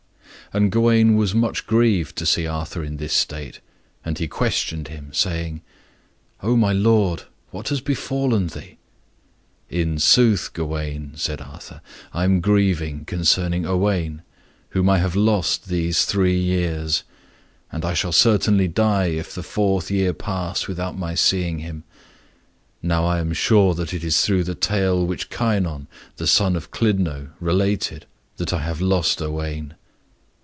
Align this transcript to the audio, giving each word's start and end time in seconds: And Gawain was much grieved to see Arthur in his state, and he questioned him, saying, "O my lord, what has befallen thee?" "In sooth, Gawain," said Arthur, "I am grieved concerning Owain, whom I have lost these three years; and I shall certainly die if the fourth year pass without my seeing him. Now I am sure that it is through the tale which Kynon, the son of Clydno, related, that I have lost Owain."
And 0.53 0.69
Gawain 0.69 1.15
was 1.15 1.33
much 1.33 1.65
grieved 1.65 2.17
to 2.17 2.25
see 2.25 2.45
Arthur 2.45 2.83
in 2.83 2.97
his 2.97 3.13
state, 3.13 3.61
and 4.03 4.17
he 4.17 4.27
questioned 4.27 4.89
him, 4.89 5.13
saying, 5.13 5.61
"O 6.43 6.57
my 6.57 6.73
lord, 6.73 7.23
what 7.51 7.69
has 7.69 7.79
befallen 7.79 8.47
thee?" 8.47 8.77
"In 9.69 9.97
sooth, 9.97 10.51
Gawain," 10.51 11.13
said 11.15 11.39
Arthur, 11.39 11.79
"I 12.11 12.25
am 12.25 12.41
grieved 12.41 13.07
concerning 13.07 13.65
Owain, 13.65 14.23
whom 14.71 14.89
I 14.89 14.97
have 14.97 15.15
lost 15.15 15.69
these 15.69 16.03
three 16.03 16.37
years; 16.41 17.03
and 17.71 17.85
I 17.85 17.93
shall 17.93 18.11
certainly 18.11 18.67
die 18.67 19.05
if 19.07 19.33
the 19.33 19.43
fourth 19.43 19.89
year 19.89 20.11
pass 20.11 20.67
without 20.67 20.97
my 20.99 21.15
seeing 21.15 21.59
him. 21.59 21.85
Now 22.81 23.05
I 23.05 23.19
am 23.19 23.31
sure 23.31 23.73
that 23.75 23.93
it 23.93 24.03
is 24.03 24.19
through 24.21 24.43
the 24.43 24.55
tale 24.55 25.07
which 25.07 25.29
Kynon, 25.29 25.87
the 26.17 26.27
son 26.27 26.57
of 26.57 26.71
Clydno, 26.71 27.29
related, 27.39 28.05
that 28.35 28.51
I 28.51 28.59
have 28.59 28.81
lost 28.81 29.21
Owain." 29.21 29.75